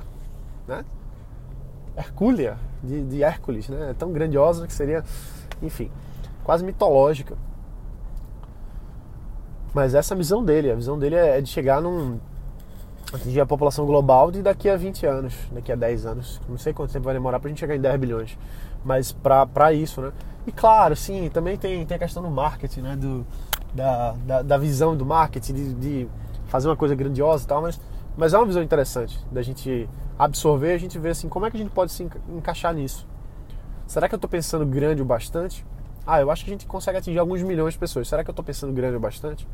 né? 0.67 0.85
Hercúlea, 1.97 2.57
de, 2.83 3.03
de 3.03 3.23
Hércules, 3.23 3.67
né? 3.69 3.91
É 3.91 3.93
tão 3.93 4.11
grandiosa 4.11 4.65
que 4.65 4.73
seria, 4.73 5.03
enfim, 5.61 5.91
quase 6.43 6.63
mitológica. 6.63 7.37
Mas 9.73 9.93
essa 9.93 10.13
é 10.13 10.15
a 10.15 10.17
visão 10.17 10.43
dele, 10.43 10.71
a 10.71 10.75
visão 10.75 10.97
dele 10.97 11.15
é 11.15 11.39
de 11.39 11.49
chegar 11.49 11.81
num, 11.81 12.19
atingir 13.13 13.41
a 13.41 13.45
população 13.45 13.85
global 13.85 14.31
de 14.31 14.41
daqui 14.41 14.69
a 14.69 14.77
20 14.77 15.05
anos, 15.05 15.35
daqui 15.51 15.71
a 15.71 15.75
10 15.75 16.05
anos. 16.05 16.41
Não 16.47 16.57
sei 16.57 16.73
quanto 16.73 16.91
tempo 16.91 17.05
vai 17.05 17.13
demorar 17.13 17.39
para 17.39 17.47
a 17.47 17.49
gente 17.49 17.59
chegar 17.59 17.75
em 17.75 17.81
10 17.81 17.99
bilhões, 17.99 18.37
mas 18.83 19.11
para 19.11 19.73
isso, 19.73 20.01
né? 20.01 20.11
E 20.47 20.51
claro, 20.51 20.95
sim, 20.95 21.29
também 21.29 21.57
tem, 21.57 21.85
tem 21.85 21.95
a 21.95 21.99
questão 21.99 22.23
do 22.23 22.29
marketing, 22.29 22.81
né? 22.81 22.95
Do, 22.95 23.25
da, 23.73 24.13
da, 24.25 24.41
da 24.41 24.57
visão 24.57 24.95
do 24.95 25.05
marketing, 25.05 25.53
de, 25.53 25.73
de, 25.73 26.09
fazer 26.47 26.67
uma 26.67 26.75
coisa 26.75 26.93
grandiosa 26.93 27.45
e 27.45 27.47
tal, 27.47 27.61
mas, 27.61 27.79
mas 28.17 28.33
é 28.33 28.37
uma 28.37 28.45
visão 28.45 28.61
interessante 28.61 29.17
da 29.31 29.41
gente 29.41 29.89
absorver, 30.19 30.73
a 30.73 30.77
gente 30.77 30.99
ver 30.99 31.11
assim, 31.11 31.29
como 31.29 31.45
é 31.45 31.51
que 31.51 31.55
a 31.55 31.59
gente 31.59 31.71
pode 31.71 31.91
se 31.91 32.07
encaixar 32.29 32.73
nisso. 32.73 33.07
Será 33.87 34.07
que 34.07 34.15
eu 34.15 34.17
estou 34.17 34.29
pensando 34.29 34.65
grande 34.65 35.01
o 35.01 35.05
bastante? 35.05 35.65
Ah, 36.05 36.19
eu 36.19 36.31
acho 36.31 36.43
que 36.43 36.51
a 36.51 36.53
gente 36.53 36.65
consegue 36.65 36.97
atingir 36.97 37.19
alguns 37.19 37.41
milhões 37.43 37.73
de 37.73 37.79
pessoas. 37.79 38.07
Será 38.07 38.23
que 38.23 38.29
eu 38.29 38.33
estou 38.33 38.43
pensando 38.43 38.73
grande 38.73 38.95
o 38.95 38.99
bastante? 38.99 39.47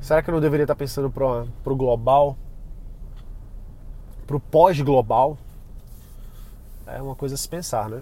Será 0.00 0.22
que 0.22 0.30
eu 0.30 0.32
não 0.32 0.40
deveria 0.40 0.64
estar 0.64 0.74
pensando 0.74 1.10
para 1.10 1.72
o 1.72 1.76
global? 1.76 2.36
Para 4.30 4.36
o 4.36 4.40
pós-global? 4.40 5.36
É 6.86 7.02
uma 7.02 7.16
coisa 7.16 7.34
a 7.34 7.38
se 7.38 7.48
pensar, 7.48 7.88
né? 7.88 8.00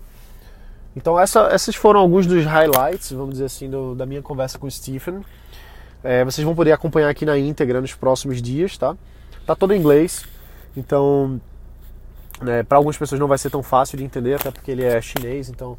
Então 0.95 1.19
essa, 1.19 1.49
essses 1.51 1.75
foram 1.75 2.01
alguns 2.01 2.27
dos 2.27 2.45
highlights, 2.45 3.13
vamos 3.13 3.31
dizer 3.31 3.47
assim, 3.47 3.71
do, 3.71 3.95
da 3.95 4.05
minha 4.05 4.21
conversa 4.21 4.59
com 4.59 4.67
o 4.67 4.71
Stephen. 4.71 5.25
É, 6.05 6.23
vocês 6.27 6.45
vão 6.45 6.55
poder 6.55 6.73
acompanhar 6.73 7.09
aqui 7.09 7.25
na 7.25 7.39
íntegra 7.39 7.81
nos 7.81 7.95
próximos 7.95 8.43
dias, 8.43 8.77
tá? 8.77 8.95
Tá 9.47 9.57
todo 9.57 9.73
em 9.73 9.79
inglês, 9.79 10.27
então 10.77 11.41
né, 12.43 12.63
para 12.63 12.77
algumas 12.77 12.99
pessoas 12.99 13.19
não 13.19 13.27
vai 13.27 13.39
ser 13.39 13.49
tão 13.49 13.63
fácil 13.63 13.97
de 13.97 14.05
entender, 14.05 14.35
até 14.35 14.51
porque 14.51 14.71
ele 14.71 14.85
é 14.85 15.01
chinês, 15.01 15.49
então 15.49 15.79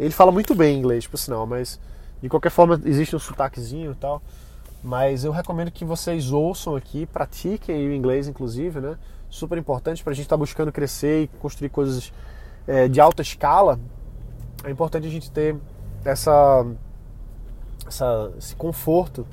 ele 0.00 0.10
fala 0.10 0.32
muito 0.32 0.52
bem 0.52 0.76
inglês, 0.76 1.06
por 1.06 1.16
sinal, 1.16 1.46
mas 1.46 1.78
de 2.20 2.28
qualquer 2.28 2.50
forma 2.50 2.80
existe 2.84 3.14
um 3.14 3.20
sotaquezinho 3.20 3.92
e 3.92 3.94
tal. 3.94 4.20
Mas 4.86 5.24
eu 5.24 5.32
recomendo 5.32 5.72
que 5.72 5.84
vocês 5.84 6.30
ouçam 6.30 6.76
aqui, 6.76 7.06
pratiquem 7.06 7.88
o 7.88 7.92
inglês, 7.92 8.28
inclusive, 8.28 8.80
né? 8.80 8.96
Super 9.28 9.58
importante 9.58 10.04
para 10.04 10.12
a 10.12 10.14
gente 10.14 10.26
estar 10.26 10.36
tá 10.36 10.38
buscando 10.38 10.70
crescer 10.70 11.24
e 11.24 11.26
construir 11.26 11.70
coisas 11.70 12.12
é, 12.68 12.86
de 12.86 13.00
alta 13.00 13.20
escala 13.20 13.80
é 14.62 14.70
importante 14.70 15.04
a 15.08 15.10
gente 15.10 15.28
ter 15.28 15.56
essa, 16.04 16.64
essa 17.84 18.32
esse 18.38 18.54
conforto 18.54 19.26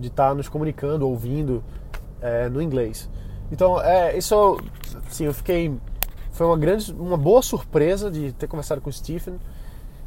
de 0.00 0.08
estar 0.08 0.30
tá 0.30 0.34
nos 0.34 0.48
comunicando, 0.48 1.06
ouvindo 1.06 1.62
é, 2.22 2.48
no 2.48 2.62
inglês. 2.62 3.10
Então, 3.52 3.78
é, 3.78 4.16
isso, 4.16 4.58
assim, 5.06 5.24
eu 5.24 5.34
fiquei, 5.34 5.78
foi 6.32 6.46
uma 6.46 6.56
grande, 6.56 6.90
uma 6.94 7.18
boa 7.18 7.42
surpresa 7.42 8.10
de 8.10 8.32
ter 8.32 8.46
conversado 8.46 8.80
com 8.80 8.88
o 8.88 8.92
Stephen. 8.92 9.38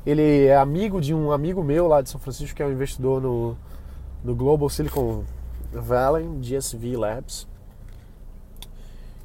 Ele 0.03 0.48
é 0.48 0.55
amigo 0.55 1.00
de 1.00 1.13
um 1.13 1.31
amigo 1.31 1.63
meu 1.63 1.88
lá 1.88 2.01
de 2.01 2.10
São 2.10 2.19
Francisco 2.19 2.55
que 2.55 2.63
é 2.63 2.65
um 2.65 2.72
investidor 2.72 3.22
no, 3.22 3.55
no 4.23 4.35
Global 4.35 4.69
Silicon 4.69 5.23
Valley, 5.71 6.27
GSV 6.41 6.97
Labs. 6.97 7.47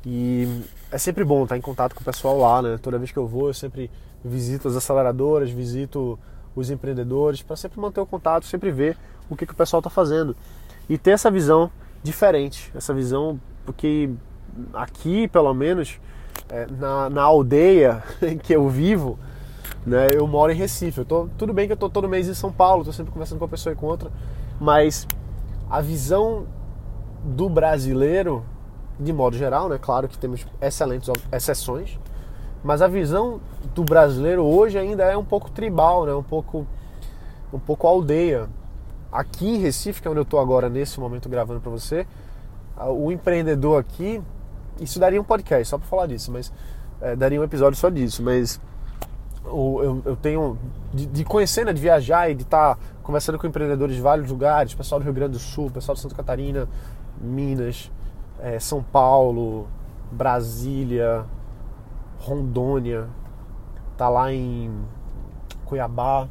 E 0.06 0.62
é 0.90 0.98
sempre 0.98 1.24
bom 1.24 1.44
estar 1.44 1.56
em 1.56 1.60
contato 1.60 1.94
com 1.94 2.02
o 2.02 2.04
pessoal 2.04 2.38
lá, 2.38 2.60
né? 2.60 2.78
Toda 2.80 2.98
vez 2.98 3.10
que 3.10 3.16
eu 3.16 3.26
vou, 3.26 3.48
eu 3.48 3.54
sempre 3.54 3.90
visito 4.24 4.68
as 4.68 4.76
aceleradoras, 4.76 5.50
visito 5.50 6.18
os 6.54 6.70
empreendedores, 6.70 7.42
para 7.42 7.56
sempre 7.56 7.80
manter 7.80 8.00
o 8.00 8.06
contato, 8.06 8.46
sempre 8.46 8.70
ver 8.70 8.96
o 9.28 9.36
que, 9.36 9.46
que 9.46 9.52
o 9.52 9.56
pessoal 9.56 9.80
está 9.80 9.90
fazendo. 9.90 10.36
E 10.88 10.98
ter 10.98 11.12
essa 11.12 11.30
visão 11.30 11.70
diferente, 12.02 12.70
essa 12.74 12.92
visão, 12.92 13.40
porque 13.64 14.10
aqui, 14.74 15.26
pelo 15.28 15.52
menos, 15.54 15.98
é, 16.48 16.66
na, 16.66 17.08
na 17.08 17.22
aldeia 17.22 18.02
em 18.22 18.36
que 18.36 18.54
eu 18.54 18.68
vivo, 18.68 19.18
né, 19.86 20.08
eu 20.14 20.26
moro 20.26 20.52
em 20.52 20.56
Recife. 20.56 20.98
Eu 20.98 21.04
tô, 21.04 21.28
tudo 21.38 21.52
bem 21.52 21.66
que 21.66 21.72
eu 21.72 21.76
estou 21.76 21.90
todo 21.90 22.08
mês 22.08 22.28
em 22.28 22.34
São 22.34 22.52
Paulo, 22.52 22.82
estou 22.82 22.92
sempre 22.92 23.12
conversando 23.12 23.38
com 23.38 23.44
uma 23.44 23.50
pessoa 23.50 23.72
e 23.72 23.76
com 23.76 23.86
outra, 23.86 24.10
mas 24.60 25.06
a 25.68 25.80
visão 25.80 26.46
do 27.24 27.48
brasileiro, 27.48 28.44
de 28.98 29.12
modo 29.12 29.36
geral, 29.36 29.68
né, 29.68 29.78
claro 29.80 30.08
que 30.08 30.18
temos 30.18 30.46
excelentes 30.60 31.08
exceções, 31.32 31.98
mas 32.62 32.80
a 32.80 32.88
visão 32.88 33.40
do 33.74 33.84
brasileiro 33.84 34.42
hoje 34.42 34.78
ainda 34.78 35.04
é 35.04 35.16
um 35.16 35.24
pouco 35.24 35.50
tribal, 35.50 36.06
né? 36.06 36.14
um, 36.14 36.22
pouco, 36.22 36.66
um 37.52 37.58
pouco 37.58 37.86
aldeia. 37.86 38.48
Aqui 39.12 39.46
em 39.46 39.58
Recife, 39.58 40.00
que 40.00 40.08
é 40.08 40.10
onde 40.10 40.20
eu 40.20 40.24
estou 40.24 40.40
agora 40.40 40.68
nesse 40.68 40.98
momento 40.98 41.28
gravando 41.28 41.60
para 41.60 41.70
você, 41.70 42.06
o 42.88 43.12
empreendedor 43.12 43.78
aqui, 43.78 44.20
isso 44.80 44.98
daria 44.98 45.20
um 45.20 45.24
podcast 45.24 45.68
só 45.68 45.78
para 45.78 45.86
falar 45.86 46.06
disso, 46.06 46.32
mas 46.32 46.50
é, 47.00 47.14
daria 47.14 47.40
um 47.40 47.44
episódio 47.44 47.78
só 47.78 47.90
disso, 47.90 48.22
mas 48.22 48.60
eu, 49.44 50.02
eu, 50.04 50.16
tenho 50.16 50.58
de, 50.92 51.06
de, 51.06 51.24
conhecer, 51.24 51.64
né, 51.64 51.72
de 51.72 51.80
viajar 51.80 52.30
e 52.30 52.34
de 52.34 52.42
estar 52.42 52.76
tá 52.76 52.80
conversando 53.02 53.38
com 53.38 53.46
empreendedores 53.46 53.96
de 53.96 54.02
vários 54.02 54.28
lugares, 54.28 54.74
pessoal 54.74 55.00
do 55.00 55.04
Rio 55.04 55.12
Grande 55.12 55.32
do 55.32 55.38
Sul, 55.38 55.70
pessoal 55.70 55.94
de 55.94 56.00
Santa 56.00 56.14
Catarina, 56.14 56.68
Minas, 57.20 57.90
é, 58.40 58.58
São 58.58 58.82
Paulo, 58.82 59.68
Brasília, 60.10 61.24
Rondônia, 62.18 63.06
tá 63.96 64.08
lá 64.08 64.32
em 64.32 64.70
Cuiabá, 65.64 66.28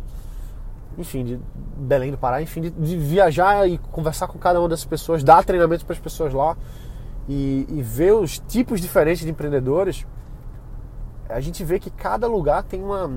enfim, 0.98 1.24
de 1.24 1.40
Belém 1.78 2.12
do 2.12 2.18
Pará, 2.18 2.42
enfim, 2.42 2.62
de, 2.62 2.70
de 2.70 2.98
viajar 2.98 3.68
e 3.68 3.78
conversar 3.78 4.28
com 4.28 4.38
cada 4.38 4.60
uma 4.60 4.70
dessas 4.70 4.86
pessoas, 4.86 5.24
dar 5.24 5.44
treinamento 5.44 5.86
para 5.86 5.94
as 5.94 6.00
pessoas 6.00 6.34
lá 6.34 6.56
e, 7.28 7.66
e, 7.70 7.82
ver 7.82 8.14
os 8.14 8.40
tipos 8.40 8.82
diferentes 8.82 9.24
de 9.24 9.32
empreendedores, 9.32 10.06
a 11.34 11.40
gente 11.40 11.64
vê 11.64 11.80
que 11.80 11.90
cada 11.90 12.28
lugar 12.28 12.64
tem 12.64 12.82
uma, 12.84 13.10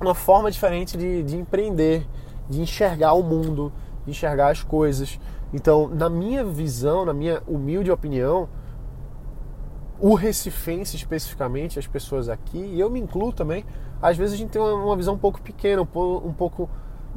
uma 0.00 0.14
forma 0.14 0.50
diferente 0.50 0.96
de, 0.96 1.22
de 1.22 1.36
empreender, 1.36 2.06
de 2.48 2.60
enxergar 2.60 3.14
o 3.14 3.22
mundo, 3.22 3.72
de 4.04 4.10
enxergar 4.10 4.50
as 4.50 4.62
coisas. 4.62 5.18
Então, 5.52 5.88
na 5.88 6.10
minha 6.10 6.44
visão, 6.44 7.04
na 7.04 7.14
minha 7.14 7.42
humilde 7.46 7.90
opinião, 7.90 8.48
o 9.98 10.14
recifense 10.14 10.96
especificamente, 10.96 11.78
as 11.78 11.86
pessoas 11.86 12.28
aqui, 12.28 12.58
e 12.58 12.80
eu 12.80 12.90
me 12.90 13.00
incluo 13.00 13.32
também, 13.32 13.64
às 14.00 14.16
vezes 14.16 14.34
a 14.34 14.36
gente 14.36 14.50
tem 14.50 14.60
uma, 14.60 14.96
visão 14.96 15.14
um 15.14 15.18
pouco 15.18 15.40
pequena, 15.40 15.82
um, 15.82 16.16
um 16.28 16.32
pouco 16.32 16.68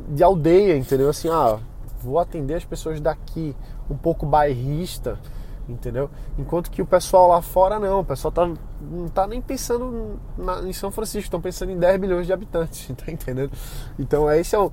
de 0.10 0.24
aldeia, 0.24 0.76
entendeu? 0.76 1.10
Assim, 1.10 1.30
ah, 1.30 1.60
vou 2.02 2.20
atender 2.20 2.56
as 2.56 2.66
pessoas 2.66 3.00
daqui, 3.00 3.56
um 3.90 3.96
pouco 3.96 4.26
bairrista, 4.26 5.18
entendeu? 5.68 6.10
Enquanto 6.38 6.70
que 6.70 6.82
o 6.82 6.86
pessoal 6.86 7.28
lá 7.30 7.42
fora 7.42 7.80
não, 7.80 8.02
o 8.02 8.06
pessoal 8.06 8.32
tá, 8.32 8.52
não 8.82 9.08
tá 9.08 9.28
nem 9.28 9.42
pensando 9.42 10.20
na, 10.38 10.62
em 10.62 10.74
São 10.74 10.92
Francisco, 10.92 11.26
estão 11.26 11.42
pensando 11.42 11.72
em 11.72 11.78
10 11.78 12.00
milhões 12.00 12.26
de 12.26 12.34
habitantes, 12.34 12.92
tá 12.96 13.12
entendendo? 13.12 13.52
Então 13.98 14.30
esse 14.32 14.56
é 14.56 14.60
o, 14.60 14.72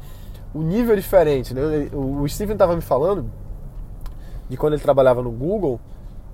o 0.52 0.62
nível 0.62 0.96
diferente, 0.96 1.54
né? 1.54 1.62
O, 1.92 2.22
o 2.22 2.28
Steven 2.28 2.54
estava 2.54 2.74
me 2.74 2.82
falando 2.82 3.30
de 4.48 4.56
quando 4.56 4.72
ele 4.72 4.82
trabalhava 4.82 5.22
no 5.22 5.30
Google, 5.30 5.80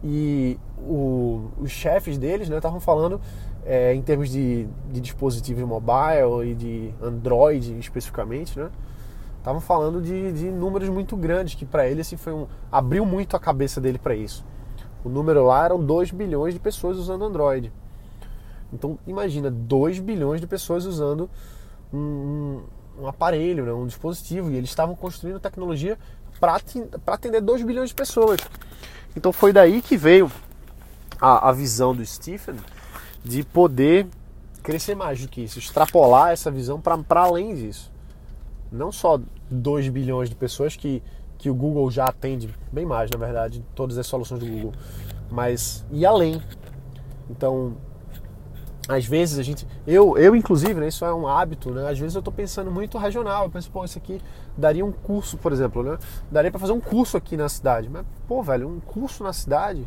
e 0.03 0.59
o, 0.79 1.51
os 1.59 1.71
chefes 1.71 2.19
deles 2.19 2.49
estavam 2.49 2.79
né, 2.79 2.85
falando 2.85 3.21
é, 3.65 3.95
em 3.95 4.03
termos 4.03 4.31
de, 4.31 4.69
de, 4.93 5.01
dispositivos 5.01 5.65
mobile 5.65 6.51
e 6.51 6.55
de 6.55 6.95
Android 7.03 7.79
especificamente, 7.79 8.59
né? 8.59 8.71
Estavam 9.47 9.61
falando 9.61 10.03
de, 10.03 10.33
de, 10.33 10.51
números 10.51 10.89
muito 10.89 11.17
grandes 11.17 11.55
que 11.55 11.65
para 11.65 11.87
ele 11.87 12.01
assim 12.01 12.17
foi 12.17 12.33
um 12.33 12.49
abriu 12.71 13.07
muito 13.07 13.37
a 13.37 13.39
cabeça 13.39 13.81
dele 13.81 13.97
para 13.97 14.13
isso. 14.13 14.45
O 15.05 15.09
número 15.09 15.47
lá 15.47 15.67
eram 15.67 15.79
2 15.79 16.11
bilhões 16.11 16.53
de 16.53 16.59
pessoas 16.59 16.99
usando 16.99 17.25
Android. 17.25 17.73
Então 18.73 18.99
imagina 19.07 19.49
2 19.49 20.01
bilhões 20.01 20.41
de 20.41 20.49
pessoas 20.49 20.85
usando 20.85 21.31
um, 21.95 22.63
um, 22.99 23.07
aparelho, 23.07 23.65
né, 23.65 23.73
um 23.73 23.87
dispositivo 23.87 24.51
e 24.51 24.57
eles 24.57 24.69
estavam 24.69 24.97
construindo 24.97 25.39
tecnologia 25.39 25.97
para 26.41 26.61
atender 27.07 27.41
2 27.41 27.63
bilhões 27.63 27.91
de 27.91 27.95
pessoas. 27.95 28.41
Então 29.17 29.33
foi 29.33 29.53
daí 29.53 29.81
que 29.81 29.97
veio 29.97 30.29
a, 31.21 31.51
a 31.51 31.53
visão 31.53 31.95
do 31.95 32.05
Stephen 32.05 32.57
de 33.23 33.45
poder 33.45 34.09
crescer 34.61 34.97
mais 34.97 35.23
do 35.23 35.29
que 35.29 35.43
isso, 35.43 35.61
extrapolar 35.61 36.33
essa 36.33 36.51
visão 36.51 36.81
para 36.81 37.21
além 37.21 37.55
disso. 37.55 37.93
Não 38.73 38.91
só 38.91 39.21
2 39.51 39.89
bilhões 39.89 40.29
de 40.29 40.35
pessoas 40.35 40.77
que, 40.77 41.03
que 41.39 41.51
o 41.51 41.55
Google 41.55 41.91
já 41.91 42.07
atende, 42.07 42.49
bem 42.73 42.87
mais 42.87 43.11
na 43.11 43.19
verdade, 43.19 43.65
todas 43.75 43.99
as 43.99 44.07
soluções 44.07 44.41
do 44.41 44.47
Google, 44.47 44.73
mas 45.31 45.85
ir 45.91 46.07
além. 46.07 46.41
Então, 47.29 47.77
às 48.89 49.05
vezes 49.05 49.39
a 49.39 49.43
gente, 49.43 49.67
eu, 49.87 50.17
eu 50.17 50.37
inclusive, 50.37 50.75
né, 50.75 50.89
isso 50.89 51.05
é 51.05 51.13
um 51.13 51.27
hábito, 51.27 51.71
né? 51.73 51.91
Às 51.91 51.99
vezes 51.99 52.15
eu 52.15 52.21
estou 52.21 52.33
pensando 52.33 52.71
muito 52.71 52.97
regional, 52.99 53.45
eu 53.45 53.51
penso, 53.51 53.71
pô, 53.71 53.85
isso 53.85 53.99
aqui 53.99 54.21
daria 54.57 54.85
um 54.85 54.93
curso, 54.93 55.37
por 55.37 55.53
exemplo, 55.53 55.83
né? 55.83 55.99
Daria 56.31 56.51
para 56.51 56.61
fazer 56.61 56.73
um 56.73 56.81
curso 56.81 57.17
aqui 57.17 57.37
na 57.37 57.49
cidade, 57.49 57.89
mas 57.89 58.07
pô, 58.29 58.43
velho, 58.43 58.69
um 58.69 58.81
curso 58.81 59.25
na 59.25 59.33
cidade? 59.33 59.87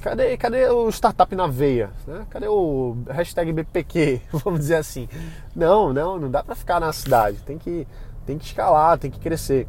Cadê, 0.00 0.36
cadê 0.36 0.68
o 0.68 0.88
startup 0.90 1.34
na 1.34 1.48
veia? 1.48 1.90
Né? 2.06 2.24
Cadê 2.30 2.46
o 2.46 2.96
hashtag 3.08 3.52
BPQ, 3.52 4.20
vamos 4.44 4.60
dizer 4.60 4.76
assim? 4.76 5.08
Não, 5.54 5.92
não, 5.92 6.18
não 6.18 6.30
dá 6.30 6.42
para 6.42 6.54
ficar 6.54 6.80
na 6.80 6.92
cidade, 6.92 7.38
tem 7.44 7.58
que, 7.58 7.86
tem 8.28 8.38
que 8.38 8.44
escalar, 8.44 8.98
tem 8.98 9.10
que 9.10 9.18
crescer. 9.18 9.66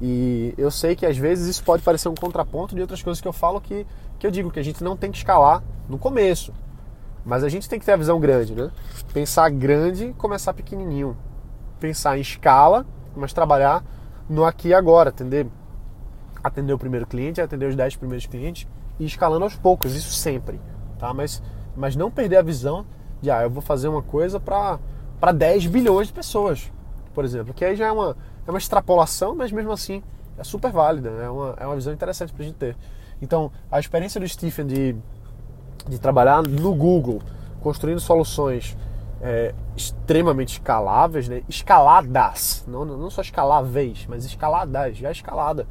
E 0.00 0.54
eu 0.56 0.70
sei 0.70 0.96
que 0.96 1.04
às 1.04 1.16
vezes 1.16 1.46
isso 1.46 1.62
pode 1.62 1.82
parecer 1.82 2.08
um 2.08 2.14
contraponto 2.14 2.74
de 2.74 2.80
outras 2.80 3.02
coisas 3.02 3.20
que 3.20 3.28
eu 3.28 3.32
falo 3.32 3.60
que, 3.60 3.86
que 4.18 4.26
eu 4.26 4.30
digo 4.30 4.50
que 4.50 4.58
a 4.58 4.62
gente 4.62 4.82
não 4.82 4.96
tem 4.96 5.10
que 5.10 5.18
escalar 5.18 5.62
no 5.88 5.98
começo 5.98 6.52
mas 7.24 7.44
a 7.44 7.48
gente 7.48 7.68
tem 7.68 7.78
que 7.78 7.84
ter 7.84 7.92
a 7.92 7.96
visão 7.96 8.18
grande, 8.18 8.54
né? 8.54 8.70
Pensar 9.12 9.50
grande 9.50 10.14
começar 10.16 10.54
pequenininho. 10.54 11.16
Pensar 11.78 12.18
em 12.18 12.20
escala, 12.20 12.86
mas 13.14 13.32
trabalhar 13.32 13.84
no 14.28 14.44
aqui 14.44 14.68
e 14.68 14.74
agora, 14.74 15.10
atender, 15.10 15.46
atender 16.42 16.72
o 16.72 16.78
primeiro 16.78 17.06
cliente, 17.06 17.40
atender 17.40 17.66
os 17.66 17.76
10 17.76 17.96
primeiros 17.96 18.26
clientes 18.26 18.66
e 18.98 19.04
escalando 19.04 19.44
aos 19.44 19.56
poucos, 19.56 19.94
isso 19.94 20.12
sempre, 20.12 20.60
tá? 20.98 21.12
Mas, 21.12 21.42
mas 21.76 21.96
não 21.96 22.10
perder 22.10 22.36
a 22.36 22.42
visão 22.42 22.86
de, 23.20 23.30
ah, 23.30 23.42
eu 23.42 23.50
vou 23.50 23.62
fazer 23.62 23.88
uma 23.88 24.02
coisa 24.02 24.38
para 24.38 25.32
10 25.32 25.66
bilhões 25.66 26.08
de 26.08 26.12
pessoas, 26.12 26.70
por 27.14 27.24
exemplo, 27.24 27.52
que 27.52 27.64
aí 27.64 27.76
já 27.76 27.86
é 27.86 27.92
uma, 27.92 28.16
é 28.46 28.50
uma 28.50 28.58
extrapolação, 28.58 29.34
mas 29.34 29.52
mesmo 29.52 29.72
assim 29.72 30.02
é 30.38 30.44
super 30.44 30.72
válida, 30.72 31.10
né? 31.10 31.24
é, 31.24 31.30
uma, 31.30 31.54
é 31.58 31.66
uma 31.66 31.76
visão 31.76 31.92
interessante 31.92 32.32
para 32.32 32.42
a 32.42 32.46
gente 32.46 32.56
ter. 32.56 32.76
Então, 33.20 33.52
a 33.70 33.78
experiência 33.78 34.20
do 34.20 34.26
Stephen 34.26 34.66
de 34.66 34.96
de 35.88 35.98
trabalhar 35.98 36.42
no 36.42 36.74
Google, 36.74 37.20
construindo 37.60 38.00
soluções 38.00 38.76
é, 39.20 39.54
extremamente 39.76 40.54
escaláveis, 40.54 41.28
né? 41.28 41.42
escaladas, 41.48 42.64
não, 42.66 42.84
não 42.84 43.10
só 43.10 43.20
escaláveis, 43.20 44.06
mas 44.08 44.24
escaladas, 44.24 44.96
já 44.96 45.10
escalada. 45.10 45.66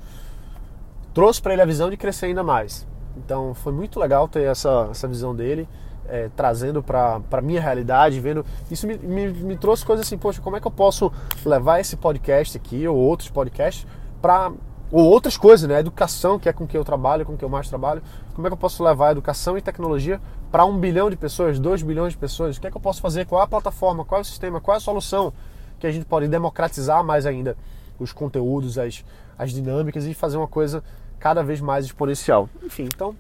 trouxe 1.13 1.41
para 1.41 1.53
ele 1.53 1.61
a 1.61 1.65
visão 1.65 1.89
de 1.89 1.97
crescer 1.97 2.27
ainda 2.27 2.43
mais. 2.43 2.87
Então 3.17 3.53
foi 3.53 3.73
muito 3.73 3.99
legal 3.99 4.27
ter 4.27 4.43
essa, 4.43 4.87
essa 4.91 5.07
visão 5.07 5.35
dele, 5.35 5.67
é, 6.09 6.29
trazendo 6.35 6.81
para 6.81 7.21
a 7.31 7.41
minha 7.41 7.61
realidade, 7.61 8.19
vendo. 8.19 8.45
Isso 8.69 8.87
me, 8.87 8.97
me, 8.97 9.27
me, 9.27 9.57
trouxe 9.57 9.85
coisas 9.85 10.05
assim, 10.05 10.17
poxa, 10.17 10.41
como 10.41 10.57
é 10.57 10.59
que 10.59 10.67
eu 10.67 10.71
posso 10.71 11.11
levar 11.45 11.79
esse 11.79 11.95
podcast 11.95 12.57
aqui, 12.57 12.87
ou 12.87 12.97
outros 12.97 13.29
podcasts, 13.29 13.85
para. 14.21 14.51
Ou 14.91 15.05
outras 15.05 15.37
coisas, 15.37 15.69
né? 15.69 15.79
Educação, 15.79 16.39
que 16.39 16.49
é 16.49 16.53
com 16.53 16.65
que 16.65 16.75
eu 16.75 16.83
trabalho, 16.83 17.23
com 17.23 17.37
que 17.37 17.45
eu 17.45 17.49
mais 17.49 17.69
trabalho. 17.69 18.01
Como 18.33 18.47
é 18.47 18.49
que 18.49 18.53
eu 18.55 18.57
posso 18.57 18.83
levar 18.83 19.11
educação 19.11 19.55
e 19.55 19.61
tecnologia 19.61 20.19
para 20.51 20.65
um 20.65 20.79
bilhão 20.79 21.11
de 21.11 21.15
pessoas, 21.15 21.59
dois 21.59 21.83
bilhões 21.83 22.13
de 22.13 22.17
pessoas? 22.17 22.57
O 22.57 22.61
que 22.61 22.65
é 22.65 22.71
que 22.71 22.77
eu 22.77 22.81
posso 22.81 22.99
fazer? 22.99 23.27
Qual 23.27 23.39
é 23.39 23.43
a 23.43 23.47
plataforma? 23.47 24.03
Qual 24.03 24.17
é 24.17 24.21
o 24.23 24.25
sistema? 24.25 24.59
Qual 24.59 24.73
é 24.73 24.77
a 24.77 24.81
solução 24.81 25.31
que 25.79 25.85
a 25.85 25.91
gente 25.91 26.05
pode 26.05 26.27
democratizar 26.27 27.03
mais 27.03 27.27
ainda 27.27 27.55
os 27.99 28.11
conteúdos, 28.11 28.77
as, 28.77 29.03
as 29.37 29.51
dinâmicas 29.51 30.05
e 30.05 30.13
fazer 30.13 30.37
uma 30.37 30.47
coisa 30.47 30.83
cada 31.19 31.43
vez 31.43 31.59
mais 31.59 31.85
exponencial. 31.85 32.49
Enfim, 32.63 32.87
então 32.93 33.15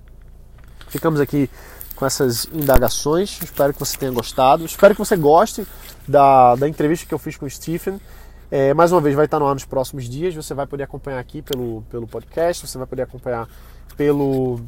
ficamos 0.87 1.19
aqui 1.19 1.49
com 1.99 2.05
essas 2.05 2.45
indagações. 2.53 3.41
Espero 3.43 3.73
que 3.73 3.79
você 3.79 3.97
tenha 3.97 4.11
gostado. 4.11 4.63
Espero 4.63 4.95
que 4.95 4.99
você 4.99 5.17
goste 5.17 5.67
da, 6.07 6.55
da 6.55 6.67
entrevista 6.67 7.05
que 7.05 7.13
eu 7.13 7.19
fiz 7.19 7.35
com 7.35 7.45
o 7.45 7.49
Stephen. 7.49 7.99
É, 8.49 8.73
mais 8.73 8.93
uma 8.93 9.01
vez, 9.01 9.13
vai 9.13 9.25
estar 9.25 9.37
no 9.37 9.45
ar 9.45 9.53
nos 9.53 9.65
próximos 9.65 10.07
dias. 10.07 10.33
Você 10.33 10.53
vai 10.53 10.65
poder 10.65 10.83
acompanhar 10.83 11.19
aqui 11.19 11.41
pelo, 11.41 11.83
pelo 11.89 12.07
podcast, 12.07 12.65
você 12.65 12.77
vai 12.77 12.87
poder 12.87 13.01
acompanhar 13.01 13.49
pelo, 13.97 14.61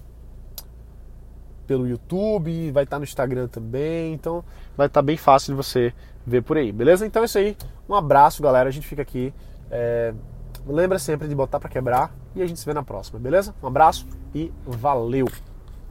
pelo 1.66 1.88
YouTube, 1.88 2.70
vai 2.72 2.84
estar 2.84 3.00
no 3.00 3.06
Instagram 3.06 3.48
também. 3.48 4.14
Então, 4.14 4.44
vai 4.76 4.88
estar 4.88 5.02
bem 5.02 5.16
fácil 5.16 5.54
de 5.54 5.58
você 5.58 5.94
ver 6.28 6.44
por 6.44 6.58
aí, 6.58 6.70
beleza? 6.72 7.08
Então 7.08 7.22
é 7.22 7.26
isso 7.26 7.38
aí. 7.38 7.56
Um 7.88 7.96
abraço, 7.96 8.44
galera. 8.44 8.68
A 8.68 8.72
gente 8.74 8.86
fica 8.86 9.02
aqui. 9.02 9.34
É, 9.72 10.14
lembra 10.68 11.00
sempre 11.00 11.30
de 11.30 11.34
botar 11.34 11.62
para 11.62 11.70
quebrar 11.70 12.14
e 12.36 12.42
a 12.42 12.46
gente 12.46 12.60
se 12.60 12.66
vê 12.66 12.74
na 12.74 12.84
próxima, 12.84 13.20
beleza? 13.20 13.56
Um 13.64 13.68
abraço 13.68 14.06
e 14.36 14.52
valeu! 14.66 15.28